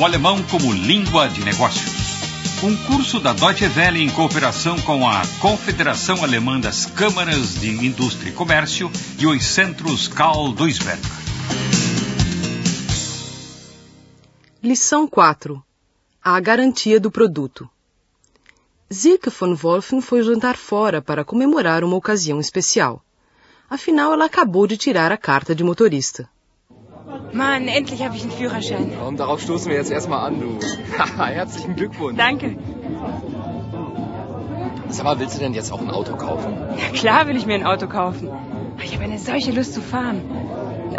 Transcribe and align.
o 0.00 0.04
alemão 0.06 0.42
como 0.44 0.72
língua 0.72 1.28
de 1.28 1.44
negócios. 1.44 1.92
Um 2.64 2.74
curso 2.86 3.20
da 3.20 3.34
Deutsche 3.34 3.66
Welle 3.66 4.02
em 4.02 4.08
cooperação 4.08 4.80
com 4.80 5.06
a 5.06 5.20
Confederação 5.42 6.24
Alemã 6.24 6.58
das 6.58 6.86
Câmaras 6.86 7.60
de 7.60 7.68
Indústria 7.68 8.30
e 8.30 8.32
Comércio 8.32 8.90
e 9.18 9.26
os 9.26 9.44
Centros 9.44 10.08
Karl 10.08 10.52
Duisberg. 10.52 11.02
Lição 14.62 15.06
4. 15.06 15.62
A 16.24 16.40
garantia 16.40 16.98
do 16.98 17.10
produto. 17.10 17.68
Zilke 18.90 19.28
von 19.28 19.54
Wolfen 19.54 20.00
foi 20.00 20.22
jantar 20.22 20.56
fora 20.56 21.02
para 21.02 21.26
comemorar 21.26 21.84
uma 21.84 21.96
ocasião 21.96 22.40
especial. 22.40 23.04
Afinal, 23.68 24.14
ela 24.14 24.24
acabou 24.24 24.66
de 24.66 24.78
tirar 24.78 25.12
a 25.12 25.18
carta 25.18 25.54
de 25.54 25.62
motorista. 25.62 26.26
Mann, 27.32 27.68
endlich 27.68 28.02
habe 28.02 28.16
ich 28.16 28.22
einen 28.22 28.32
Führerschein. 28.32 28.92
Und 29.06 29.20
darauf 29.20 29.40
stoßen 29.40 29.70
wir 29.70 29.76
jetzt 29.76 29.90
erstmal 29.90 30.26
an, 30.26 30.40
du. 30.40 30.58
Herzlichen 31.24 31.76
Glückwunsch. 31.76 32.18
Danke. 32.18 32.56
Sag 34.88 35.04
mal, 35.04 35.18
willst 35.20 35.36
du 35.36 35.40
denn 35.40 35.54
jetzt 35.54 35.72
auch 35.72 35.80
ein 35.80 35.90
Auto 35.90 36.16
kaufen? 36.16 36.56
Na 36.76 36.88
klar 36.98 37.28
will 37.28 37.36
ich 37.36 37.46
mir 37.46 37.54
ein 37.54 37.64
Auto 37.64 37.86
kaufen. 37.86 38.28
Ich 38.82 38.92
habe 38.94 39.04
eine 39.04 39.18
solche 39.18 39.52
Lust 39.52 39.74
zu 39.74 39.82
fahren. 39.82 40.22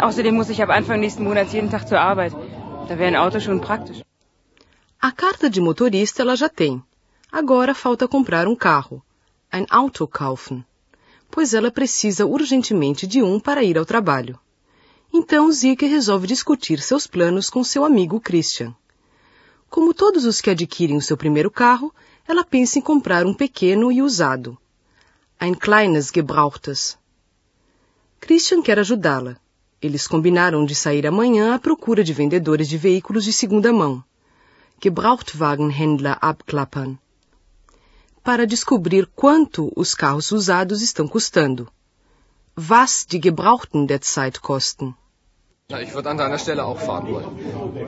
Außerdem 0.00 0.34
muss 0.34 0.48
ich 0.48 0.62
ab 0.62 0.70
Anfang 0.70 1.00
nächsten 1.00 1.24
Monats 1.24 1.52
jeden 1.52 1.70
Tag 1.70 1.86
zur 1.86 2.00
Arbeit. 2.00 2.32
Da 2.88 2.98
wäre 2.98 3.08
ein 3.08 3.16
Auto 3.16 3.40
schon 3.40 3.60
praktisch. 3.60 4.02
A 5.00 5.10
carta 5.10 5.50
de 5.50 5.60
motorista 5.60 6.22
ela 6.22 6.36
já 6.36 6.48
tem. 6.48 6.82
Agora 7.30 7.74
falta 7.74 8.08
comprar 8.08 8.46
um 8.46 8.56
carro. 8.56 9.02
Ein 9.50 9.66
Auto 9.70 10.06
kaufen. 10.06 10.64
Pois 11.30 11.52
ela 11.52 11.70
precisa 11.70 12.24
urgentemente 12.24 13.06
de 13.06 13.22
um 13.22 13.38
para 13.40 13.62
ir 13.62 13.76
ao 13.76 13.84
trabalho. 13.84 14.38
Então 15.14 15.52
Zike 15.52 15.84
resolve 15.84 16.26
discutir 16.26 16.80
seus 16.80 17.06
planos 17.06 17.50
com 17.50 17.62
seu 17.62 17.84
amigo 17.84 18.18
Christian. 18.18 18.74
Como 19.68 19.92
todos 19.92 20.24
os 20.24 20.40
que 20.40 20.48
adquirem 20.48 20.96
o 20.96 21.02
seu 21.02 21.18
primeiro 21.18 21.50
carro, 21.50 21.94
ela 22.26 22.42
pensa 22.42 22.78
em 22.78 22.82
comprar 22.82 23.26
um 23.26 23.34
pequeno 23.34 23.92
e 23.92 24.00
usado. 24.00 24.56
Ein 25.38 25.54
kleines 25.54 26.10
Gebrauchtes. 26.14 26.96
Christian 28.20 28.62
quer 28.62 28.78
ajudá-la. 28.78 29.36
Eles 29.82 30.06
combinaram 30.06 30.64
de 30.64 30.74
sair 30.74 31.06
amanhã 31.06 31.54
à 31.54 31.58
procura 31.58 32.02
de 32.02 32.12
vendedores 32.14 32.66
de 32.66 32.78
veículos 32.78 33.24
de 33.24 33.34
segunda 33.34 33.70
mão. 33.70 34.02
Gebrauchtwagenhändler 34.82 36.16
abklappern. 36.22 36.96
Para 38.22 38.46
descobrir 38.46 39.06
quanto 39.14 39.70
os 39.76 39.94
carros 39.94 40.32
usados 40.32 40.80
estão 40.80 41.06
custando. 41.06 41.68
Was 42.56 43.04
die 43.06 43.20
Gebrauchten 43.22 43.84
derzeit 43.84 44.40
kosten. 44.40 44.94
Na, 45.72 45.80
ich 45.80 45.94
würde 45.94 46.10
an 46.10 46.18
deiner 46.18 46.36
Stelle 46.36 46.66
auch 46.66 46.78
fahren 46.78 47.10
wollen. 47.10 47.24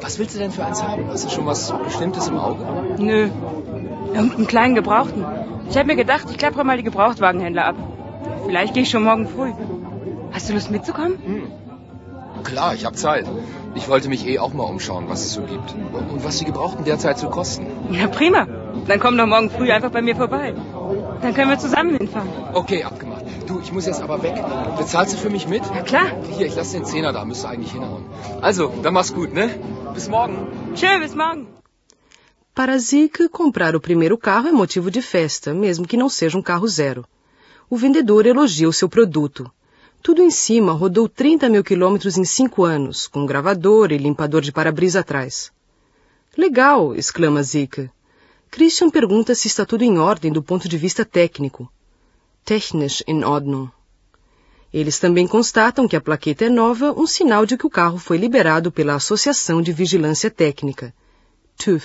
Was 0.00 0.18
willst 0.18 0.34
du 0.34 0.38
denn 0.38 0.50
für 0.50 0.64
eins 0.64 0.82
haben? 0.82 1.06
Hast 1.08 1.26
du 1.26 1.28
schon 1.28 1.44
was 1.44 1.70
Bestimmtes 1.84 2.28
im 2.28 2.38
Auge? 2.38 2.64
Nö. 2.96 3.28
Irgendeinen 4.14 4.46
kleinen 4.46 4.74
Gebrauchten. 4.74 5.22
Ich 5.68 5.76
habe 5.76 5.88
mir 5.88 5.96
gedacht, 5.96 6.24
ich 6.30 6.38
klappere 6.38 6.64
mal 6.64 6.78
die 6.78 6.82
Gebrauchtwagenhändler 6.82 7.66
ab. 7.66 7.76
Vielleicht 8.46 8.72
gehe 8.72 8.84
ich 8.84 8.90
schon 8.90 9.04
morgen 9.04 9.28
früh. 9.28 9.52
Hast 10.32 10.48
du 10.48 10.54
Lust 10.54 10.70
mitzukommen? 10.70 11.18
Hm. 11.26 11.52
Klar, 12.42 12.74
ich 12.74 12.86
habe 12.86 12.96
Zeit. 12.96 13.26
Ich 13.74 13.86
wollte 13.90 14.08
mich 14.08 14.26
eh 14.26 14.38
auch 14.38 14.54
mal 14.54 14.64
umschauen, 14.64 15.04
was 15.08 15.20
es 15.20 15.34
so 15.34 15.42
gibt. 15.42 15.74
Und 15.74 16.24
was 16.24 16.38
die 16.38 16.46
Gebrauchten 16.46 16.84
derzeit 16.84 17.18
so 17.18 17.28
kosten. 17.28 17.66
Ja, 17.90 18.06
prima. 18.06 18.46
Dann 18.86 18.98
komm 18.98 19.18
doch 19.18 19.26
morgen 19.26 19.50
früh 19.50 19.70
einfach 19.70 19.90
bei 19.90 20.00
mir 20.00 20.16
vorbei. 20.16 20.54
Dann 21.20 21.34
können 21.34 21.50
wir 21.50 21.58
zusammen 21.58 21.98
hinfahren. 21.98 22.28
Okay, 22.54 22.82
abgemacht. 22.82 23.13
Du, 23.46 23.60
ich 23.60 23.72
muss 23.72 23.86
jetzt 23.86 24.02
aber 24.02 24.22
weg. 24.22 24.36
Bezahlst 24.78 25.14
du 25.14 25.18
für 25.18 25.30
mich 25.30 25.46
mit? 25.48 25.62
Ja, 25.74 25.82
klar. 25.82 26.08
Hier, 26.36 26.46
ich 26.46 26.54
lasse 26.54 26.72
den 26.76 26.84
Zehner 26.84 27.12
da, 27.12 27.24
müsste 27.24 27.48
eigentlich 27.48 27.72
hinhauen. 27.72 28.04
Also, 28.40 28.72
dann 28.82 28.94
mach's 28.94 29.12
gut, 29.14 29.32
ne? 29.32 29.46
Bis 29.94 30.08
morgen. 30.08 30.36
Tschö, 30.74 30.98
bis 31.00 31.14
morgen. 31.14 31.46
Para 32.54 32.78
Zeke, 32.78 33.28
comprar 33.28 33.74
o 33.74 33.80
primeiro 33.80 34.16
carro 34.16 34.46
é 34.48 34.52
motivo 34.52 34.88
de 34.90 35.02
festa, 35.02 35.52
mesmo 35.52 35.88
que 35.88 35.96
não 35.96 36.08
seja 36.08 36.38
um 36.38 36.42
carro 36.42 36.68
zero. 36.68 37.04
O 37.68 37.76
vendedor 37.76 38.26
elogia 38.26 38.68
o 38.68 38.72
seu 38.72 38.88
produto. 38.88 39.50
Tudo 40.00 40.22
em 40.22 40.30
cima 40.30 40.72
rodou 40.72 41.08
30 41.08 41.48
mil 41.48 41.64
quilômetros 41.64 42.16
em 42.16 42.24
cinco 42.24 42.62
anos, 42.62 43.08
com 43.08 43.20
um 43.22 43.26
gravador 43.26 43.90
e 43.90 43.98
limpador 43.98 44.42
de 44.42 44.52
para-brisa 44.52 45.00
atrás. 45.00 45.50
Legal! 46.36 46.94
exclama 46.94 47.42
Zeke. 47.42 47.90
Christian 48.50 48.88
pergunta 48.88 49.34
se 49.34 49.48
está 49.48 49.64
tudo 49.64 49.82
em 49.82 49.98
ordem 49.98 50.30
do 50.30 50.42
ponto 50.42 50.68
de 50.68 50.76
vista 50.76 51.04
técnico. 51.04 51.68
Technisch 52.44 53.02
in 53.06 53.24
Ordnung. 53.24 53.70
Eles 54.72 54.98
também 54.98 55.26
constatam 55.26 55.86
que 55.88 55.96
a 55.96 56.00
plaqueta 56.00 56.44
é 56.46 56.50
nova, 56.50 56.92
um 56.92 57.06
sinal 57.06 57.46
de 57.46 57.56
que 57.56 57.66
o 57.66 57.70
carro 57.70 57.96
foi 57.96 58.18
liberado 58.18 58.72
pela 58.72 58.96
Associação 58.96 59.62
de 59.62 59.72
Vigilância 59.72 60.30
Técnica, 60.30 60.92
TÜV. 61.56 61.84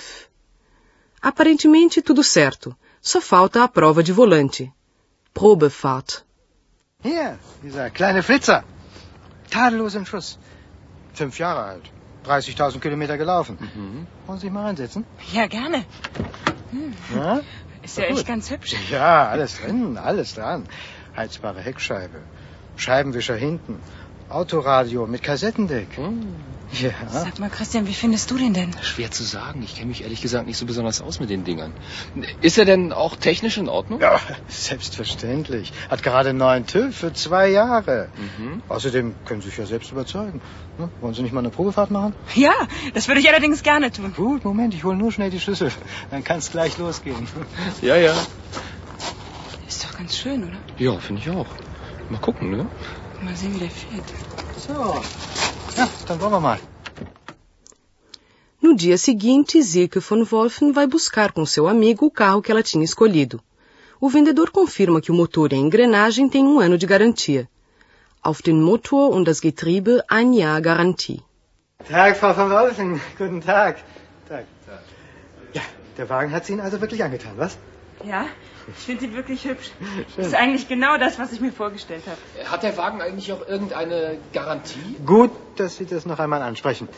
Aparentemente 1.22 2.02
tudo 2.02 2.24
certo, 2.24 2.76
só 3.00 3.20
falta 3.20 3.62
a 3.62 3.68
prova 3.68 4.02
de 4.02 4.12
volante. 4.12 4.72
Probefahrt. 5.32 6.24
Hier, 7.02 7.38
dieser 7.62 7.90
kleine 7.90 8.22
Flitzer. 8.22 8.64
Tadellos 9.48 9.94
im 9.94 10.04
Schuss. 10.04 10.38
Fünf 11.14 11.38
Jahre 11.38 11.60
alt. 11.60 11.90
30.000 12.26 12.80
Kilometer 12.80 13.16
gelaufen. 13.16 13.56
Mhm. 13.60 14.06
Wollen 14.26 14.38
Sie 14.38 14.46
sich 14.46 14.52
mal 14.52 14.64
reinsetzen? 14.64 15.04
Ja, 15.32 15.46
gerne. 15.46 15.86
Ja? 17.14 17.40
Ist 17.90 17.98
ja 17.98 18.04
echt 18.04 18.26
ganz 18.26 18.50
hübsch. 18.52 18.76
Ja, 18.88 19.28
alles 19.28 19.58
drin, 19.58 19.98
alles 19.98 20.34
dran. 20.34 20.64
Heizbare 21.16 21.60
Heckscheibe. 21.60 22.20
Scheibenwischer 22.76 23.34
hinten. 23.34 23.82
Autoradio 24.28 25.08
mit 25.08 25.24
Kassettendeck. 25.24 25.96
Hm. 25.96 26.36
Ja. 26.72 26.90
Sag 27.08 27.38
mal, 27.40 27.50
Christian, 27.50 27.86
wie 27.88 27.94
findest 27.94 28.30
du 28.30 28.38
den 28.38 28.54
denn? 28.54 28.74
Schwer 28.82 29.10
zu 29.10 29.24
sagen. 29.24 29.62
Ich 29.62 29.74
kenne 29.74 29.86
mich 29.88 30.02
ehrlich 30.02 30.20
gesagt 30.20 30.46
nicht 30.46 30.56
so 30.56 30.66
besonders 30.66 31.00
aus 31.00 31.18
mit 31.18 31.28
den 31.28 31.42
Dingern. 31.44 31.72
Ist 32.40 32.58
er 32.58 32.64
denn 32.64 32.92
auch 32.92 33.16
technisch 33.16 33.56
in 33.58 33.68
Ordnung? 33.68 34.00
Ja, 34.00 34.20
selbstverständlich. 34.48 35.72
Hat 35.88 36.02
gerade 36.02 36.28
einen 36.30 36.38
neuen 36.38 36.66
TÜV 36.66 36.94
für 36.96 37.12
zwei 37.12 37.48
Jahre. 37.48 38.08
Mhm. 38.38 38.62
Außerdem 38.68 39.14
können 39.24 39.40
Sie 39.42 39.48
sich 39.48 39.58
ja 39.58 39.66
selbst 39.66 39.90
überzeugen. 39.90 40.40
Ne? 40.78 40.88
Wollen 41.00 41.14
Sie 41.14 41.22
nicht 41.22 41.32
mal 41.32 41.40
eine 41.40 41.50
Probefahrt 41.50 41.90
machen? 41.90 42.14
Ja, 42.34 42.54
das 42.94 43.08
würde 43.08 43.20
ich 43.20 43.28
allerdings 43.28 43.62
gerne 43.62 43.90
tun. 43.90 44.12
Gut, 44.16 44.44
Moment, 44.44 44.72
ich 44.72 44.84
hole 44.84 44.96
nur 44.96 45.10
schnell 45.10 45.30
die 45.30 45.40
Schlüssel. 45.40 45.72
Dann 46.10 46.22
kann 46.22 46.38
es 46.38 46.50
gleich 46.50 46.78
losgehen. 46.78 47.26
Ja, 47.82 47.96
ja. 47.96 48.14
Ist 49.66 49.84
doch 49.84 49.96
ganz 49.96 50.16
schön, 50.16 50.44
oder? 50.44 50.58
Ja, 50.78 50.98
finde 50.98 51.22
ich 51.22 51.30
auch. 51.30 51.46
Mal 52.10 52.20
gucken, 52.20 52.50
ne? 52.50 52.66
Mal 53.22 53.34
sehen, 53.36 53.54
wie 53.54 53.60
der 53.60 53.70
fährt. 53.70 54.04
So. 54.56 55.00
Ja, 55.80 55.88
dann 56.06 56.20
wollen 56.20 56.32
wir 56.32 56.40
mal. 56.40 56.58
No 58.60 58.74
dia 58.74 58.98
seguinte, 58.98 59.62
Zike 59.62 60.02
von 60.02 60.30
Wolfen 60.30 60.74
vai 60.74 60.86
buscar 60.86 61.32
com 61.32 61.46
seu 61.46 61.66
amigo 61.66 62.04
o 62.04 62.10
carro 62.10 62.42
que 62.42 62.52
ela 62.52 62.62
tinha 62.62 62.84
escolhido. 62.84 63.40
O 63.98 64.10
vendedor 64.10 64.50
confirma 64.50 65.00
que 65.00 65.10
o 65.10 65.14
motor 65.14 65.48
e 65.52 65.54
a 65.54 65.58
engrenagem 65.58 66.28
têm 66.28 66.44
um 66.44 66.60
ano 66.60 66.76
de 66.76 66.86
garantia. 66.86 67.48
Auf 68.22 68.42
den 68.42 68.60
Motor 68.60 69.08
und 69.16 69.24
das 69.26 69.40
Getriebe 69.40 70.04
ein 70.06 70.34
Jahr 70.34 70.60
Garantie. 70.60 71.22
Tag, 71.88 72.18
Frau 72.18 72.34
von 72.34 72.50
Wolfen. 72.50 73.00
Guten 73.16 73.40
Tag. 73.40 73.78
Tag. 74.28 74.44
Ja, 75.54 75.62
der 75.96 76.10
Wagen 76.10 76.30
hat 76.30 76.44
Sie 76.44 76.52
Ihnen 76.52 76.60
also 76.60 76.78
wirklich 76.82 77.02
angetan, 77.02 77.32
was? 77.38 77.56
Ja, 78.04 78.26
ich 78.76 78.84
finde 78.84 79.04
ihn 79.06 79.14
wirklich 79.14 79.44
hübsch. 79.44 79.70
Ist 80.16 80.34
eigentlich 80.34 80.68
genau 80.68 80.98
das, 80.98 81.18
was 81.18 81.32
ich 81.32 81.40
mir 81.40 81.52
vorgestellt 81.52 82.02
habe. 82.06 82.50
Hat 82.50 82.62
der 82.62 82.76
Wagen 82.76 83.00
eigentlich 83.02 83.32
auch 83.32 83.46
irgendeine 83.46 84.18
Garantie? 84.32 84.96
Gut, 85.04 85.30
dass 85.56 85.76
Sie 85.76 85.86
das 85.86 86.06
noch 86.06 86.18
einmal 86.18 86.42
ansprechen. 86.42 86.88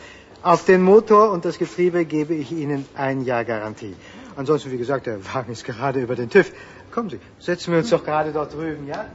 Auf 0.41 0.65
den 0.65 0.81
Motor 0.81 1.31
und 1.31 1.45
das 1.45 1.57
Getriebe 1.57 2.05
gebe 2.05 2.33
ich 2.33 2.51
Ihnen 2.51 2.85
ein 2.95 3.21
Jahr 3.23 3.45
Garantie. 3.45 3.95
Ansonsten, 4.35 4.71
wie 4.71 4.77
gesagt, 4.77 5.05
der 5.05 5.23
Wagen 5.33 5.51
ist 5.51 5.63
gerade 5.63 6.01
über 6.01 6.15
den 6.15 6.29
TÜV. 6.29 6.51
Kommen 6.91 7.09
Sie, 7.09 7.19
setzen 7.39 7.71
wir 7.71 7.79
uns 7.79 7.89
doch 7.89 8.03
gerade 8.03 8.31
dort 8.31 8.53
drüben, 8.53 8.87
ja? 8.87 9.05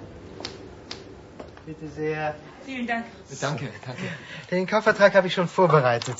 Bitte 1.67 1.87
sehr. 1.95 2.35
Vielen 2.65 2.87
Dank. 2.87 3.05
Danke, 3.41 3.69
danke. 3.85 4.03
Den 4.51 4.67
Kaufvertrag 4.67 5.15
habe 5.15 5.27
ich 5.27 5.35
schon 5.35 5.49
vorbereitet. 5.49 6.17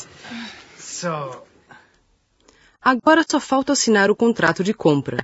So. 0.79 1.43
Agora 2.81 3.23
só 3.29 3.41
falta 3.41 3.73
assinar 3.73 4.11
o 4.11 4.17
contrato 4.17 4.63
de 4.63 4.73
compra. 4.73 5.19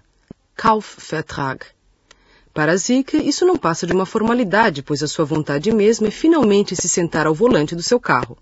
Kaufvertrag. 0.57 1.61
Para 2.53 2.77
Zika, 2.77 3.17
isso 3.17 3.45
não 3.45 3.57
passa 3.57 3.87
de 3.87 3.93
uma 3.93 4.07
formalidade, 4.07 4.83
pois 4.83 5.03
a 5.03 5.09
sua 5.09 5.25
vontade 5.25 5.73
mesma 5.73 6.07
é 6.07 6.11
finalmente 6.11 6.77
se 6.77 6.89
sentar 6.89 7.27
ao 7.27 7.35
volante 7.35 7.75
do 7.75 7.83
seu 7.83 7.99
carro. 7.99 8.39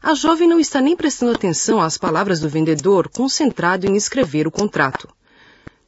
A 0.00 0.14
jovem 0.14 0.48
não 0.48 0.60
está 0.60 0.80
nem 0.80 0.96
prestando 0.96 1.32
atenção 1.32 1.80
às 1.80 1.98
palavras 1.98 2.38
do 2.38 2.48
vendedor, 2.48 3.08
concentrado 3.08 3.86
em 3.86 3.96
escrever 3.96 4.46
o 4.46 4.50
contrato. 4.50 5.08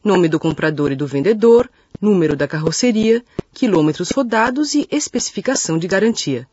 Nome 0.03 0.29
do 0.29 0.41
comprador 0.41 0.91
e 0.91 0.97
do 0.97 1.07
vendedor, 1.07 1.71
número 2.01 2.35
da 2.35 2.49
carroceria, 2.49 3.25
quilômetros 3.53 4.11
rodados 4.11 4.75
e 4.75 4.89
especificação 4.91 5.79
de 5.79 5.87
garantia. 5.87 6.49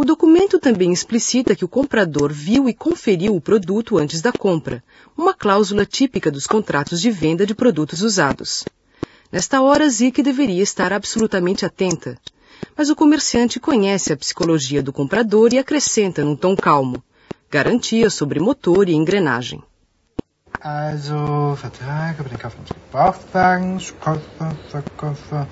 O 0.00 0.04
documento 0.12 0.58
também 0.58 0.94
explicita 0.94 1.54
que 1.54 1.62
o 1.62 1.68
comprador 1.68 2.32
viu 2.32 2.70
e 2.70 2.72
conferiu 2.72 3.36
o 3.36 3.40
produto 3.40 3.98
antes 3.98 4.22
da 4.22 4.32
compra, 4.32 4.82
uma 5.14 5.34
cláusula 5.34 5.84
típica 5.84 6.30
dos 6.30 6.46
contratos 6.46 7.02
de 7.02 7.10
venda 7.10 7.44
de 7.44 7.54
produtos 7.54 8.00
usados. 8.00 8.64
Nesta 9.30 9.60
hora, 9.60 9.90
Zeke 9.90 10.22
deveria 10.22 10.62
estar 10.62 10.90
absolutamente 10.90 11.66
atenta. 11.66 12.16
Mas 12.74 12.88
o 12.88 12.96
comerciante 12.96 13.60
conhece 13.60 14.10
a 14.10 14.16
psicologia 14.16 14.82
do 14.82 14.90
comprador 14.90 15.52
e 15.52 15.58
acrescenta 15.58 16.24
num 16.24 16.34
tom 16.34 16.56
calmo. 16.56 17.04
garantia 17.50 18.08
sobre 18.08 18.40
motor 18.40 18.88
e 18.88 18.94
engrenagem. 18.94 19.62
Also, 20.62 21.54
Vertrag 21.56 22.20
über 22.20 22.30
den 22.30 22.38
Kauf 22.38 22.56
eines 22.56 22.70
Gebrauchtwagens, 22.70 23.94
Käufer, 24.00 24.56
Verkäufer, 24.70 25.46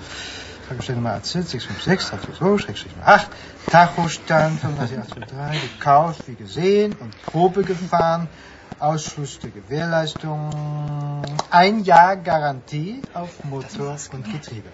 Verkaufsstellnummer 0.69 1.13
AZ 1.13 1.31
656 1.31 2.37
320 2.37 2.91
8 3.03 3.27
Tachostand 3.71 4.59
35823, 4.59 5.79
gekauft, 5.79 6.21
wie 6.27 6.35
gesehen 6.35 6.95
und 6.99 7.19
Probe 7.23 7.63
gefahren, 7.63 8.29
Ausschluss 8.77 9.39
der 9.39 9.49
Gewährleistung, 9.49 11.23
ein 11.49 11.83
Jahr 11.83 12.17
Garantie 12.17 13.01
auf 13.15 13.43
Motor 13.45 13.97
und 14.13 14.31
Getriebe. 14.31 14.69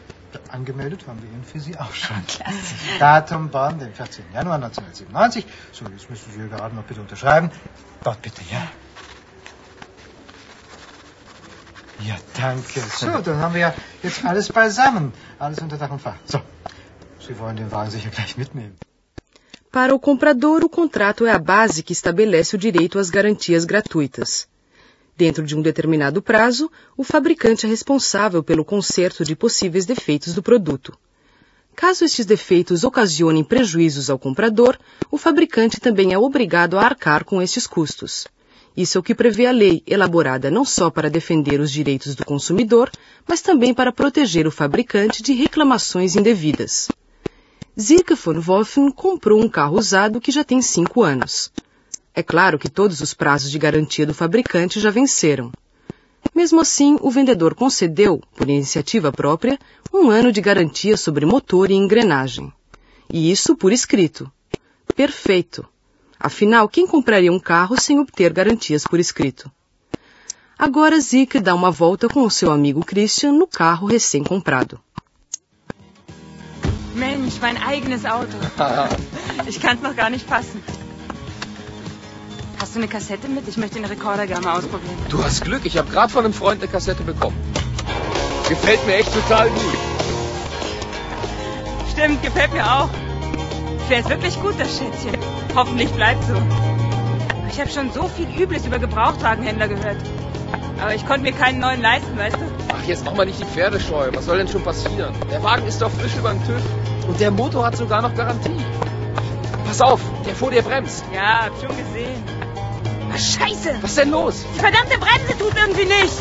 Angemeldet 0.49 1.07
haben 1.07 1.21
wir 1.21 1.29
ihn 1.29 1.45
für 1.45 1.61
Sie 1.61 1.79
auch 1.79 1.93
schon. 1.93 2.17
Klasse. 2.27 2.75
Datum 2.99 3.49
Bonn, 3.49 3.79
den 3.79 3.93
14. 3.93 4.25
Januar 4.33 4.55
1997. 4.55 5.45
So, 5.71 5.85
jetzt 5.85 6.09
müssen 6.09 6.29
Sie 6.29 6.39
hier 6.39 6.49
gerade 6.49 6.75
noch 6.75 6.83
bitte 6.83 6.99
unterschreiben. 6.99 7.49
Dort 8.03 8.21
bitte, 8.21 8.41
ja. 8.51 8.67
Ja, 12.01 12.17
danke. 12.37 12.81
So, 12.81 13.21
dann 13.21 13.39
haben 13.39 13.53
wir 13.53 13.61
ja 13.61 13.73
jetzt 14.03 14.25
alles 14.25 14.49
beisammen. 14.49 15.13
Alles 15.39 15.59
unter 15.59 15.77
Dach 15.77 15.91
und 15.91 16.01
Fach. 16.01 16.17
So, 16.25 16.41
Sie 17.19 17.39
wollen 17.39 17.55
den 17.55 17.71
Wagen 17.71 17.91
sicher 17.91 18.09
gleich 18.09 18.37
mitnehmen. 18.37 18.75
Para 19.71 19.93
o 19.93 19.99
comprador, 19.99 20.63
o 20.63 20.69
contrato 20.69 21.25
é 21.25 21.31
a 21.31 21.39
base 21.39 21.83
que 21.83 21.91
estabelece 21.91 22.55
o 22.55 22.57
direito 22.57 22.97
às 22.97 23.09
garantias 23.09 23.65
gratuitas. 23.65 24.47
Dentro 25.17 25.45
de 25.45 25.55
um 25.55 25.61
determinado 25.61 26.21
prazo, 26.21 26.71
o 26.95 27.03
fabricante 27.03 27.65
é 27.65 27.69
responsável 27.69 28.43
pelo 28.43 28.63
conserto 28.63 29.25
de 29.25 29.35
possíveis 29.35 29.85
defeitos 29.85 30.33
do 30.33 30.43
produto. 30.43 30.97
Caso 31.75 32.05
estes 32.05 32.25
defeitos 32.25 32.83
ocasionem 32.85 33.43
prejuízos 33.43 34.09
ao 34.09 34.17
comprador, 34.19 34.77
o 35.11 35.17
fabricante 35.17 35.79
também 35.79 36.13
é 36.13 36.17
obrigado 36.17 36.77
a 36.77 36.83
arcar 36.83 37.25
com 37.25 37.41
estes 37.41 37.67
custos. 37.67 38.27
Isso 38.75 38.97
é 38.97 38.99
o 38.99 39.03
que 39.03 39.15
prevê 39.15 39.45
a 39.45 39.51
lei, 39.51 39.81
elaborada 39.87 40.51
não 40.51 40.65
só 40.65 40.89
para 40.89 41.09
defender 41.09 41.61
os 41.61 41.71
direitos 41.71 42.13
do 42.13 42.25
consumidor, 42.25 42.91
mas 43.27 43.41
também 43.41 43.73
para 43.73 43.91
proteger 43.91 44.45
o 44.45 44.51
fabricante 44.51 45.23
de 45.23 45.33
reclamações 45.33 46.15
indevidas. 46.15 46.89
Zirke 47.79 48.15
von 48.15 48.39
Wolfen 48.39 48.91
comprou 48.91 49.41
um 49.41 49.47
carro 49.47 49.77
usado 49.77 50.19
que 50.19 50.31
já 50.31 50.43
tem 50.43 50.61
cinco 50.61 51.03
anos. 51.03 51.51
É 52.13 52.23
claro 52.23 52.59
que 52.59 52.69
todos 52.69 53.01
os 53.01 53.13
prazos 53.13 53.51
de 53.51 53.59
garantia 53.59 54.05
do 54.05 54.13
fabricante 54.13 54.79
já 54.79 54.89
venceram. 54.89 55.51
Mesmo 56.33 56.59
assim, 56.59 56.97
o 57.01 57.09
vendedor 57.09 57.55
concedeu, 57.55 58.21
por 58.35 58.49
iniciativa 58.49 59.11
própria, 59.11 59.57
um 59.93 60.09
ano 60.09 60.31
de 60.31 60.41
garantia 60.41 60.97
sobre 60.97 61.25
motor 61.25 61.71
e 61.71 61.75
engrenagem. 61.75 62.51
E 63.09 63.31
isso 63.31 63.55
por 63.55 63.71
escrito. 63.71 64.29
Perfeito. 64.95 65.65
Afinal, 66.25 66.67
quem 66.67 66.87
compraria 66.87 67.31
um 67.31 67.39
carro 67.39 67.79
sem 67.79 67.99
obter 67.99 68.33
garantias 68.33 68.83
por 68.83 68.99
escrito? 68.99 69.51
Agora 70.57 70.99
Zeke 70.99 71.39
dá 71.39 71.53
uma 71.53 71.69
volta 71.69 72.09
com 72.09 72.23
o 72.23 72.31
seu 72.31 72.51
amigo 72.51 72.83
Christian 72.83 73.33
no 73.33 73.45
carro 73.45 73.85
recém-comprado. 73.85 74.79
Mensch, 76.95 77.39
mein 77.39 77.57
eigenes 77.57 78.05
Auto. 78.05 78.35
Ich 79.47 79.61
kann 79.61 79.77
es 79.77 79.83
noch 79.83 79.95
gar 79.95 80.09
nicht 80.09 80.27
fassen. 80.27 80.63
Hast 82.59 82.73
du 82.73 82.79
eine 82.79 82.87
Kassette 82.87 83.27
mit? 83.27 83.47
Ich 83.47 83.57
möchte 83.57 83.75
den 83.75 83.85
Rekorder 83.85 84.25
gerne 84.25 84.47
mal 84.47 84.57
ausprobieren. 84.57 84.97
Du 85.09 85.23
hast 85.23 85.43
Glück, 85.43 85.63
ich 85.63 85.77
habe 85.77 85.91
gerade 85.91 86.11
von 86.11 86.25
einem 86.25 86.33
Freund 86.33 86.59
eine 86.59 86.71
Kassette 86.71 87.03
bekommen. 87.03 87.37
Gefällt 88.49 88.83
mir 88.87 88.95
echt 88.95 89.13
total 89.13 89.47
gut. 89.49 89.77
Stimmt, 91.91 92.23
gefällt 92.23 92.51
mir 92.51 92.65
auch. 92.65 92.89
Fährt 93.87 94.09
wirklich 94.09 94.41
gut, 94.41 94.55
das 94.57 94.75
Schätzchen. 94.79 95.14
Hoffentlich 95.55 95.89
bleibt 95.91 96.21
so. 96.25 96.33
Ich 97.49 97.59
habe 97.61 97.69
schon 97.69 97.89
so 97.93 98.09
viel 98.09 98.27
Übles 98.37 98.65
über 98.65 98.77
Gebrauchtwagenhändler 98.77 99.69
gehört. 99.69 99.97
Aber 100.81 100.93
ich 100.93 101.05
konnte 101.07 101.21
mir 101.21 101.31
keinen 101.31 101.59
neuen 101.59 101.81
leisten, 101.81 102.17
weißt 102.17 102.35
du? 102.35 102.45
Ach, 102.73 102.83
jetzt 102.85 103.05
mach 103.05 103.13
mal 103.15 103.25
nicht 103.25 103.39
die 103.39 103.45
Pferde 103.45 103.79
scheu. 103.79 104.09
Was 104.13 104.25
soll 104.25 104.37
denn 104.37 104.49
schon 104.49 104.63
passieren? 104.63 105.15
Der 105.31 105.41
Wagen 105.41 105.65
ist 105.65 105.81
doch 105.81 105.89
frisch 105.91 106.13
über 106.17 106.33
den 106.33 106.45
TÜV. 106.45 106.61
Und 107.07 107.19
der 107.21 107.31
Motor 107.31 107.65
hat 107.65 107.77
sogar 107.77 108.01
noch 108.01 108.13
Garantie. 108.13 108.65
Pass 109.65 109.79
auf, 109.79 110.01
der 110.25 110.35
vor 110.35 110.51
dir 110.51 110.61
bremst. 110.61 111.05
Ja, 111.13 111.45
hab 111.45 111.53
schon 111.61 111.77
gesehen. 111.77 112.21
Ah, 113.13 113.17
scheiße! 113.17 113.75
Was 113.81 113.91
ist 113.91 113.97
denn 113.97 114.11
los? 114.11 114.45
Die 114.55 114.59
verdammte 114.59 114.97
Bremse 114.97 115.37
tut 115.37 115.53
irgendwie 115.55 115.85
nicht! 115.85 116.17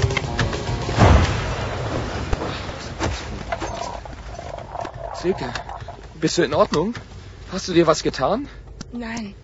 Silke, 5.15 5.53
bist 6.21 6.39
du 6.39 6.43
in 6.43 6.55
Ordnung? 6.55 6.95
Hast 7.51 7.67
du 7.67 7.73
dir 7.73 7.89
was 7.89 8.05
getan? 8.05 8.49
Nein. 8.97 9.35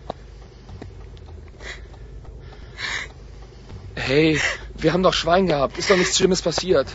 Hey, 3.95 4.39
wir 4.77 4.93
haben 4.93 5.03
doch 5.03 5.13
Schwein 5.13 5.45
gehabt. 5.45 5.77
Ist 5.77 5.89
doch 5.89 5.97
nichts 5.97 6.15
Schlimmes 6.17 6.41
passiert. 6.41 6.87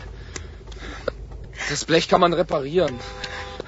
Das 1.69 1.85
Blech 1.85 2.07
kann 2.07 2.19
man 2.19 2.33
reparieren. 2.33 2.95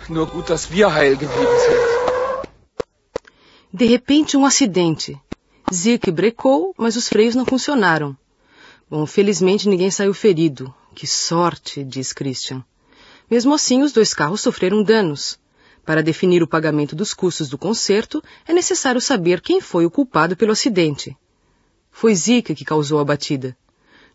Nur 0.08 0.26
gut, 0.26 0.50
dass 0.50 0.72
wir 0.72 0.92
heil 0.94 1.18
geblieben 1.18 1.58
sind. 1.68 1.80
De 3.72 3.86
repente, 3.86 4.36
um 4.38 4.46
acidente. 4.46 5.20
Zirk 5.72 6.12
brecou, 6.12 6.74
mas 6.76 6.96
os 6.96 7.08
freios 7.08 7.36
não 7.36 7.46
funcionaram. 7.46 8.18
Bom, 8.90 9.06
felizmente 9.06 9.70
ninguém 9.70 9.92
saiu 9.92 10.16
ferido. 10.16 10.74
Que 10.96 11.06
sorte, 11.06 11.84
diz 11.84 12.12
Christian. 12.12 12.64
Mesmo 13.30 13.54
assim, 13.54 13.84
os 13.84 13.94
dois 13.94 14.16
carros 14.16 14.42
sofreram 14.42 14.82
danos. 14.82 15.38
Para 15.86 16.04
definir 16.04 16.44
o 16.44 16.48
pagamento 16.48 16.96
dos 16.96 17.14
custos 17.14 17.50
do 17.50 17.58
conserto, 17.58 18.24
é 18.48 18.54
necessário 18.54 19.02
saber 19.02 19.42
quem 19.42 19.60
foi 19.60 19.86
o 19.86 19.92
culpado 19.92 20.36
pelo 20.36 20.52
acidente. 20.52 21.18
Foi 21.92 22.14
Zika 22.14 22.54
que 22.54 22.66
causou 22.66 23.00
a 23.00 23.06
batida. 23.06 23.58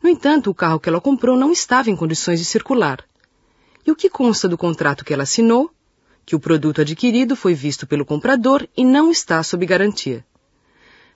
No 0.03 0.09
entanto, 0.09 0.51
o 0.51 0.55
carro 0.55 0.79
que 0.79 0.89
ela 0.89 1.01
comprou 1.01 1.37
não 1.37 1.51
estava 1.51 1.91
em 1.91 1.97
condições 1.97 2.39
de 2.39 2.45
circular. 2.45 3.05
E 3.87 3.91
o 3.91 3.97
que 3.97 4.09
consta 4.09 4.49
do 4.49 4.57
contrato 4.57 5.05
que 5.05 5.13
ela 5.13 5.25
assinou? 5.25 5.71
Que 6.25 6.37
o 6.37 6.41
produto 6.41 6.81
adquirido 6.81 7.37
foi 7.37 7.55
visto 7.55 7.87
pelo 7.87 8.05
comprador 8.05 8.67
e 8.77 8.85
não 8.85 9.11
está 9.11 9.43
sob 9.43 9.67
garantia. 9.67 10.25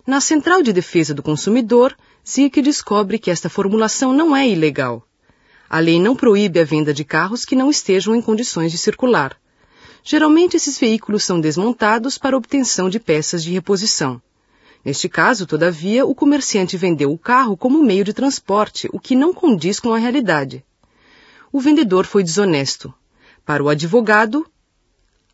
Na 0.06 0.20
Central 0.20 0.62
de 0.62 0.72
Defesa 0.72 1.14
do 1.14 1.22
Consumidor, 1.22 1.94
Zirk 2.26 2.60
descobre 2.62 3.18
que 3.18 3.30
esta 3.30 3.48
formulação 3.48 4.12
não 4.12 4.34
é 4.34 4.48
ilegal. 4.48 5.06
A 5.68 5.78
lei 5.80 6.00
não 6.00 6.16
proíbe 6.16 6.58
a 6.60 6.64
venda 6.64 6.94
de 6.94 7.04
carros 7.04 7.44
que 7.44 7.54
não 7.54 7.68
estejam 7.68 8.14
em 8.14 8.22
condições 8.22 8.72
de 8.72 8.78
circular. 8.78 9.36
Geralmente 10.02 10.56
esses 10.56 10.78
veículos 10.78 11.24
são 11.24 11.40
desmontados 11.40 12.16
para 12.16 12.36
obtenção 12.36 12.88
de 12.88 12.98
peças 12.98 13.42
de 13.42 13.52
reposição. 13.52 14.20
Neste 14.84 15.08
caso, 15.08 15.46
todavia, 15.46 16.06
o 16.06 16.14
comerciante 16.14 16.76
vendeu 16.76 17.12
o 17.12 17.18
carro 17.18 17.56
como 17.56 17.82
meio 17.82 18.04
de 18.04 18.12
transporte, 18.12 18.88
o 18.92 19.00
que 19.00 19.16
não 19.16 19.34
condiz 19.34 19.80
com 19.80 19.92
a 19.92 19.98
realidade. 19.98 20.64
O 21.52 21.60
vendedor 21.60 22.06
foi 22.06 22.22
desonesto. 22.22 22.92
Para 23.44 23.62
o 23.62 23.68
advogado, 23.68 24.46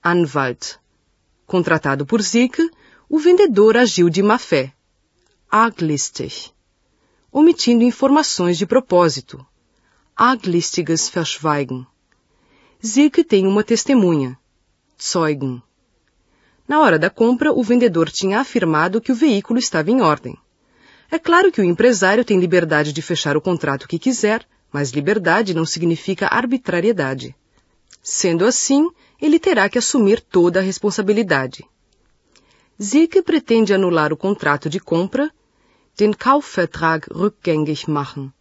Anwalt, 0.04 0.76
contratado 1.46 2.06
por 2.06 2.22
Zirk, 2.22 2.70
o 3.08 3.18
vendedor 3.18 3.76
agiu 3.76 4.08
de 4.08 4.22
má 4.22 4.38
fé, 4.38 4.72
arglistig, 5.50 6.52
omitindo 7.30 7.84
informações 7.84 8.56
de 8.56 8.66
propósito, 8.66 9.44
arglistiges 10.16 11.08
Verschweigen. 11.08 11.86
Zirk 12.84 13.24
tem 13.24 13.46
uma 13.46 13.64
testemunha, 13.64 14.38
Zeugen. 15.00 15.62
Na 16.66 16.80
hora 16.80 16.98
da 16.98 17.10
compra, 17.10 17.52
o 17.52 17.62
vendedor 17.62 18.10
tinha 18.10 18.40
afirmado 18.40 19.00
que 19.00 19.12
o 19.12 19.14
veículo 19.14 19.58
estava 19.58 19.90
em 19.90 20.00
ordem. 20.00 20.36
É 21.10 21.18
claro 21.18 21.52
que 21.52 21.60
o 21.60 21.64
empresário 21.64 22.24
tem 22.24 22.40
liberdade 22.40 22.92
de 22.92 23.02
fechar 23.02 23.36
o 23.36 23.40
contrato 23.40 23.86
que 23.86 23.98
quiser, 23.98 24.46
mas 24.72 24.90
liberdade 24.90 25.54
não 25.54 25.66
significa 25.66 26.26
arbitrariedade. 26.26 27.36
Sendo 28.02 28.44
assim, 28.44 28.90
ele 29.20 29.38
terá 29.38 29.68
que 29.68 29.78
assumir 29.78 30.20
toda 30.20 30.58
a 30.58 30.62
responsabilidade. 30.62 31.64
Zirke 32.82 33.22
pretende 33.22 33.72
anular 33.72 34.12
o 34.12 34.16
contrato 34.16 34.68
de 34.68 34.80
compra, 34.80 35.30
den 35.96 36.12
Kaufvertrag 36.12 37.06
rückgängig 37.10 37.88
machen, 37.88 38.32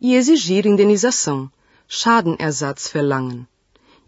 e 0.00 0.14
exigir 0.14 0.66
indenização, 0.66 1.50
Schadenersatz 1.86 2.88
verlangen. 2.88 3.46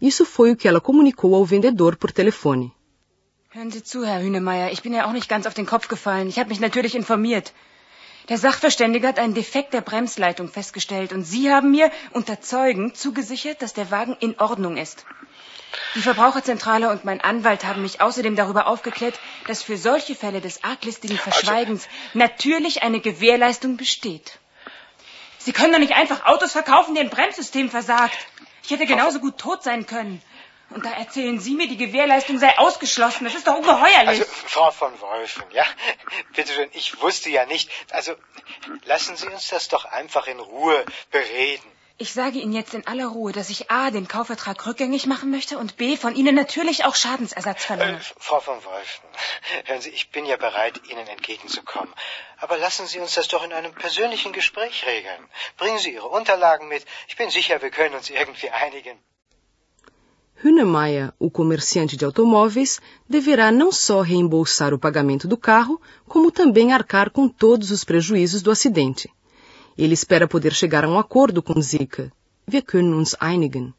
Isso 0.09 0.23
foi 0.35 0.49
o 0.51 0.57
que 0.59 0.67
ela 0.69 0.81
comunicou 0.89 1.31
ao 1.33 1.45
vendedor 1.53 1.93
por 2.01 2.11
telefone. 2.11 2.65
Hören 3.55 3.71
Sie 3.71 3.83
zu, 3.91 4.05
Herr 4.05 4.21
Hünemeyer. 4.25 4.71
Ich 4.75 4.81
bin 4.85 4.93
ja 4.93 5.05
auch 5.07 5.15
nicht 5.19 5.29
ganz 5.33 5.47
auf 5.47 5.55
den 5.59 5.65
Kopf 5.65 5.87
gefallen. 5.87 6.27
Ich 6.27 6.37
habe 6.39 6.49
mich 6.49 6.59
natürlich 6.59 6.93
informiert. 6.93 7.53
Der 8.29 8.37
Sachverständige 8.37 9.07
hat 9.07 9.17
einen 9.17 9.33
Defekt 9.33 9.73
der 9.73 9.81
Bremsleitung 9.89 10.47
festgestellt 10.57 11.11
und 11.13 11.23
Sie 11.23 11.51
haben 11.51 11.71
mir 11.71 11.89
unter 12.11 12.39
Zeugen 12.41 12.93
zugesichert, 12.93 13.61
dass 13.63 13.73
der 13.73 13.89
Wagen 13.89 14.15
in 14.19 14.37
Ordnung 14.39 14.77
ist. 14.77 15.05
Die 15.95 16.01
Verbraucherzentrale 16.01 16.89
und 16.91 17.05
mein 17.05 17.21
Anwalt 17.21 17.65
haben 17.65 17.81
mich 17.81 17.99
außerdem 18.01 18.35
darüber 18.35 18.67
aufgeklärt, 18.67 19.19
dass 19.47 19.63
für 19.63 19.77
solche 19.77 20.15
Fälle 20.15 20.41
des 20.41 20.63
arglistigen 20.63 21.17
Verschweigens 21.17 21.87
natürlich 22.13 22.83
eine 22.83 22.99
Gewährleistung 22.99 23.77
besteht. 23.77 24.39
Sie 25.39 25.51
können 25.51 25.73
doch 25.73 25.79
nicht 25.79 25.93
einfach 25.93 26.25
Autos 26.25 26.51
verkaufen, 26.51 26.95
deren 26.95 27.09
Bremssystem 27.09 27.69
versagt. 27.69 28.17
Ich 28.65 28.71
hätte 28.71 28.87
genauso 28.87 29.19
gut 29.19 29.37
tot 29.37 29.61
sein 29.63 29.85
können. 29.85 30.21
Und 30.71 30.83
da 30.83 30.91
erzählen 30.91 31.39
Sie 31.39 31.53
mir, 31.53 31.67
die 31.67 31.77
Gewährleistung 31.77 32.39
sei 32.39 32.57
ausgeschlossen. 32.57 33.25
Das 33.25 33.35
ist 33.35 33.45
doch 33.45 33.55
ungeheuerlich. 33.55 34.21
Also, 34.21 34.25
Frau 34.25 34.71
von 34.71 34.99
Wolfen, 34.99 35.43
ja, 35.51 35.63
bitte 36.35 36.51
schön, 36.51 36.69
ich 36.73 36.99
wusste 37.01 37.29
ja 37.29 37.45
nicht. 37.45 37.69
Also, 37.91 38.15
lassen 38.85 39.15
Sie 39.15 39.27
uns 39.27 39.49
das 39.49 39.67
doch 39.67 39.85
einfach 39.85 40.25
in 40.25 40.39
Ruhe 40.39 40.83
bereden. 41.11 41.74
Ich 41.97 42.11
sage 42.11 42.39
Ihnen 42.39 42.51
jetzt 42.51 42.73
in 42.73 42.85
aller 42.87 43.07
Ruhe, 43.07 43.31
dass 43.31 43.49
ich 43.49 43.71
A, 43.71 43.89
den 43.89 44.09
Kaufvertrag 44.09 44.65
rückgängig 44.67 45.05
machen 45.05 45.31
möchte 45.31 45.57
und 45.57 45.77
B, 45.77 45.95
von 45.95 46.13
Ihnen 46.13 46.35
natürlich 46.35 46.83
auch 46.83 46.93
Schadensersatz 46.93 47.63
verlange. 47.63 47.99
Äh, 47.99 48.13
Frau 48.17 48.41
von 48.41 48.57
Wolfen, 48.65 49.07
hören 49.63 49.79
Sie, 49.79 49.91
ich 49.91 50.11
bin 50.11 50.25
ja 50.25 50.35
bereit, 50.35 50.81
Ihnen 50.89 51.07
entgegenzukommen. 51.07 51.93
Aber 52.39 52.57
lassen 52.57 52.85
Sie 52.85 52.99
uns 52.99 53.13
das 53.13 53.29
doch 53.29 53.45
in 53.45 53.53
einem 53.53 53.73
persönlichen 53.73 54.33
Gespräch 54.33 54.85
regeln. 54.85 55.23
Bringen 55.57 55.79
Sie 55.79 55.93
Ihre 55.93 56.09
Unterlagen 56.09 56.67
mit. 56.67 56.85
Ich 57.07 57.15
bin 57.15 57.29
sicher, 57.29 57.61
wir 57.61 57.69
können 57.69 57.95
uns 57.95 58.09
irgendwie 58.09 58.49
einigen. 58.49 58.97
Hünemeyer, 60.43 61.13
o 61.17 61.29
comerciante 61.29 61.95
de 61.95 62.05
automóveis, 62.05 62.81
deverá 63.07 63.53
não 63.53 63.71
só 63.71 64.01
reembolsar 64.01 64.73
o 64.73 64.79
pagamento 64.79 65.29
do 65.29 65.37
carro, 65.37 65.81
como 66.09 66.29
também 66.29 66.73
arcar 66.73 67.09
com 67.09 67.29
todos 67.29 67.71
os 67.71 67.85
prejuízos 67.85 68.41
do 68.41 68.51
acidente. 68.51 69.09
Ele 69.77 69.93
espera 69.93 70.27
poder 70.27 70.53
chegar 70.53 70.85
a 70.85 70.87
um 70.87 70.97
acordo 70.97 71.43
com 71.43 71.61
Zika. 71.61 72.11
Wir 72.47 72.61
können 72.61 72.93
uns 72.93 73.15
einigen. 73.19 73.73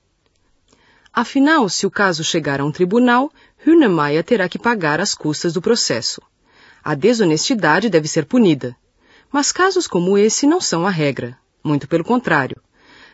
Afinal, 1.13 1.67
se 1.71 1.87
o 1.87 1.91
caso 1.91 2.23
chegar 2.23 2.61
a 2.61 2.65
um 2.65 2.71
tribunal, 2.71 3.31
Hünemeyer 3.67 4.23
terá 4.23 4.47
que 4.51 4.59
pagar 4.59 5.01
as 5.01 5.15
custas 5.15 5.55
do 5.55 5.63
processo. 5.63 6.21
A 6.85 6.95
desonestidade 6.95 7.89
deve 7.89 8.07
ser 8.07 8.27
punida. 8.27 8.77
Mas 9.33 9.51
casos 9.51 9.87
como 9.87 10.19
esse 10.19 10.47
não 10.47 10.61
são 10.61 10.87
a 10.87 10.91
regra. 10.91 11.39
Muito 11.65 11.89
pelo 11.89 12.05
contrário. 12.05 12.61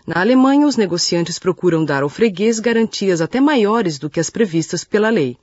Na 0.05 0.21
Alemanha, 0.21 0.67
os 0.67 0.77
negociantes 0.77 1.39
procuram 1.39 1.85
dar 1.85 2.03
ao 2.03 2.09
freguês 2.09 2.59
garantias 2.59 3.21
até 3.21 3.41
maiores 3.41 3.97
do 3.97 4.11
que 4.11 4.19
as 4.19 4.29
previstas 4.29 4.83
pela 4.83 5.09
lei. 5.09 5.39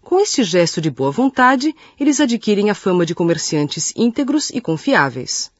Com 0.00 0.18
este 0.18 0.42
gesto 0.42 0.80
de 0.80 0.90
boa 0.90 1.10
vontade, 1.10 1.76
eles 2.00 2.18
adquirem 2.18 2.70
a 2.70 2.74
fama 2.74 3.04
de 3.04 3.14
comerciantes 3.14 3.92
íntegros 3.94 4.48
e 4.48 4.62
confiáveis. 4.62 5.51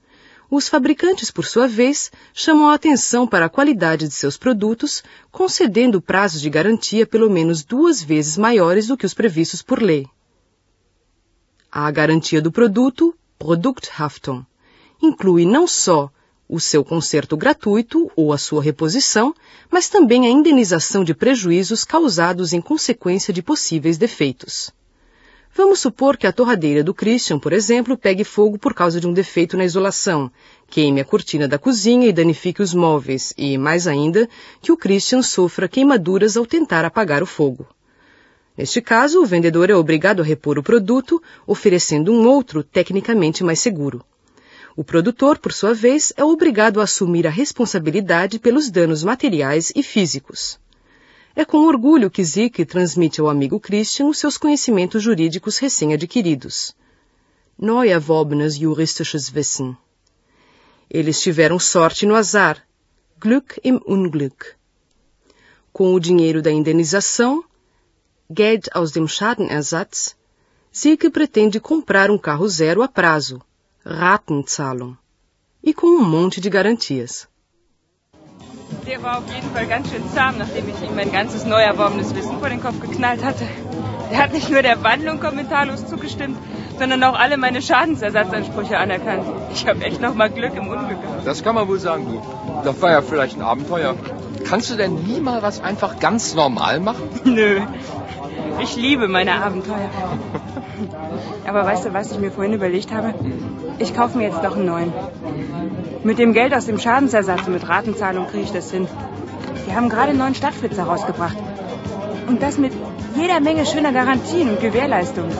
Os 0.54 0.68
fabricantes, 0.68 1.30
por 1.30 1.46
sua 1.46 1.66
vez, 1.66 2.12
chamam 2.34 2.68
a 2.68 2.74
atenção 2.74 3.26
para 3.26 3.46
a 3.46 3.48
qualidade 3.48 4.06
de 4.06 4.12
seus 4.12 4.36
produtos, 4.36 5.02
concedendo 5.30 5.98
prazos 5.98 6.42
de 6.42 6.50
garantia 6.50 7.06
pelo 7.06 7.30
menos 7.30 7.64
duas 7.64 8.02
vezes 8.02 8.36
maiores 8.36 8.86
do 8.86 8.94
que 8.94 9.06
os 9.06 9.14
previstos 9.14 9.62
por 9.62 9.80
lei. 9.80 10.06
A 11.70 11.90
garantia 11.90 12.42
do 12.42 12.52
produto, 12.52 13.14
Produkthaftung, 13.38 14.44
inclui 15.00 15.46
não 15.46 15.66
só 15.66 16.10
o 16.46 16.60
seu 16.60 16.84
conserto 16.84 17.34
gratuito 17.34 18.12
ou 18.14 18.30
a 18.30 18.36
sua 18.36 18.62
reposição, 18.62 19.34
mas 19.70 19.88
também 19.88 20.26
a 20.26 20.30
indenização 20.30 21.02
de 21.02 21.14
prejuízos 21.14 21.82
causados 21.82 22.52
em 22.52 22.60
consequência 22.60 23.32
de 23.32 23.40
possíveis 23.40 23.96
defeitos. 23.96 24.70
Vamos 25.54 25.80
supor 25.80 26.16
que 26.16 26.26
a 26.26 26.32
torradeira 26.32 26.82
do 26.82 26.94
Christian, 26.94 27.38
por 27.38 27.52
exemplo, 27.52 27.94
pegue 27.94 28.24
fogo 28.24 28.58
por 28.58 28.72
causa 28.72 28.98
de 28.98 29.06
um 29.06 29.12
defeito 29.12 29.54
na 29.54 29.66
isolação, 29.66 30.30
queime 30.66 31.02
a 31.02 31.04
cortina 31.04 31.46
da 31.46 31.58
cozinha 31.58 32.08
e 32.08 32.12
danifique 32.12 32.62
os 32.62 32.72
móveis, 32.72 33.34
e, 33.36 33.58
mais 33.58 33.86
ainda, 33.86 34.26
que 34.62 34.72
o 34.72 34.78
Christian 34.78 35.20
sofra 35.20 35.68
queimaduras 35.68 36.38
ao 36.38 36.46
tentar 36.46 36.86
apagar 36.86 37.22
o 37.22 37.26
fogo. 37.26 37.66
Neste 38.56 38.80
caso, 38.80 39.20
o 39.20 39.26
vendedor 39.26 39.68
é 39.68 39.74
obrigado 39.74 40.22
a 40.22 40.24
repor 40.24 40.58
o 40.58 40.62
produto, 40.62 41.22
oferecendo 41.46 42.10
um 42.12 42.26
outro 42.26 42.64
tecnicamente 42.64 43.44
mais 43.44 43.60
seguro. 43.60 44.02
O 44.74 44.82
produtor, 44.82 45.36
por 45.36 45.52
sua 45.52 45.74
vez, 45.74 46.14
é 46.16 46.24
obrigado 46.24 46.80
a 46.80 46.84
assumir 46.84 47.26
a 47.26 47.30
responsabilidade 47.30 48.38
pelos 48.38 48.70
danos 48.70 49.04
materiais 49.04 49.70
e 49.76 49.82
físicos. 49.82 50.58
É 51.34 51.44
com 51.44 51.58
orgulho 51.66 52.10
que 52.10 52.22
Zick 52.22 52.64
transmite 52.66 53.20
ao 53.20 53.28
amigo 53.28 53.58
Christian 53.58 54.06
os 54.06 54.18
seus 54.18 54.36
conhecimentos 54.36 55.02
jurídicos 55.02 55.56
recém-adquiridos. 55.56 56.76
Neu 57.58 57.84
erworbenes 57.84 58.56
juristisches 58.56 59.30
Wissen. 59.30 59.76
Eles 60.90 61.20
tiveram 61.22 61.58
sorte 61.58 62.04
no 62.04 62.14
azar, 62.14 62.62
Glück 63.18 63.58
im 63.64 63.80
Unglück. 63.86 64.54
Com 65.72 65.94
o 65.94 66.00
dinheiro 66.00 66.42
da 66.42 66.50
indenização, 66.50 67.42
Geld 68.30 68.68
aus 68.74 68.92
dem 68.92 69.08
Schadenersatz, 69.08 70.14
Zick 70.74 71.08
pretende 71.08 71.58
comprar 71.60 72.10
um 72.10 72.18
carro 72.18 72.46
zero 72.46 72.82
a 72.82 72.88
prazo, 72.88 73.40
Ratenzahlung. 73.84 74.96
E 75.62 75.72
com 75.72 75.86
um 75.86 76.04
monte 76.04 76.40
de 76.40 76.50
garantias. 76.50 77.26
Der 78.86 79.00
war 79.00 79.18
auf 79.18 79.32
jeden 79.32 79.48
Fall 79.54 79.66
ganz 79.66 79.90
schön 79.90 80.02
zahm, 80.12 80.38
nachdem 80.38 80.68
ich 80.68 80.82
ihm 80.82 80.96
mein 80.96 81.12
ganzes 81.12 81.44
neu 81.44 81.60
erworbenes 81.60 82.14
Wissen 82.16 82.38
vor 82.40 82.48
den 82.48 82.60
Kopf 82.60 82.80
geknallt 82.80 83.22
hatte. 83.22 83.46
Er 84.10 84.18
hat 84.18 84.32
nicht 84.32 84.50
nur 84.50 84.62
der 84.62 84.82
Wandlung 84.82 85.20
kommentarlos 85.20 85.86
zugestimmt, 85.86 86.36
sondern 86.78 87.02
auch 87.04 87.18
alle 87.18 87.36
meine 87.36 87.62
Schadensersatzansprüche 87.62 88.76
anerkannt. 88.76 89.24
Ich 89.52 89.66
habe 89.68 89.84
echt 89.84 90.00
noch 90.00 90.14
mal 90.14 90.30
Glück 90.30 90.56
im 90.56 90.66
Unglück 90.66 91.00
gehabt. 91.00 91.24
Das 91.24 91.44
kann 91.44 91.54
man 91.54 91.68
wohl 91.68 91.78
sagen, 91.78 92.06
du. 92.06 92.22
Das 92.64 92.82
war 92.82 92.90
ja 92.90 93.02
vielleicht 93.02 93.36
ein 93.36 93.42
Abenteuer. 93.42 93.94
Kannst 94.44 94.70
du 94.70 94.74
denn 94.74 94.94
nie 94.94 95.20
mal 95.20 95.42
was 95.42 95.60
einfach 95.60 96.00
ganz 96.00 96.34
normal 96.34 96.80
machen? 96.80 97.08
Nö. 97.24 97.60
Ich 98.60 98.76
liebe 98.76 99.08
meine 99.08 99.34
Abenteuer. 99.42 99.90
Aber 101.46 101.64
weißt 101.64 101.86
du, 101.86 101.94
was 101.94 102.12
ich 102.12 102.18
mir 102.18 102.30
vorhin 102.30 102.52
überlegt 102.52 102.92
habe? 102.92 103.14
Ich 103.78 103.94
kaufe 103.94 104.18
mir 104.18 104.24
jetzt 104.24 104.42
noch 104.42 104.56
einen 104.56 104.66
neuen. 104.66 104.92
Mit 106.04 106.18
dem 106.18 106.32
Geld 106.32 106.54
aus 106.54 106.66
dem 106.66 106.78
Schadensersatz 106.78 107.46
und 107.46 107.54
mit 107.54 107.68
Ratenzahlung 107.68 108.26
kriege 108.26 108.44
ich 108.44 108.52
das 108.52 108.70
hin. 108.70 108.86
Die 109.66 109.74
haben 109.74 109.88
gerade 109.88 110.10
einen 110.10 110.18
neuen 110.18 110.34
Stadtflitzer 110.34 110.84
rausgebracht. 110.84 111.36
Und 112.26 112.42
das 112.42 112.58
mit 112.58 112.72
jeder 113.14 113.40
Menge 113.40 113.66
schöner 113.66 113.92
Garantien 113.92 114.50
und 114.50 114.60
Gewährleistungen. 114.60 115.32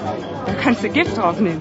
Da 0.47 0.53
kannst 0.55 0.83
du 0.83 0.89
Gift 0.89 1.17
draufnehmen. 1.17 1.61